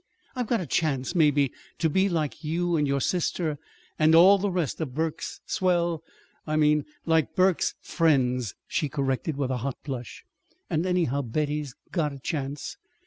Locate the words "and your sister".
2.75-3.59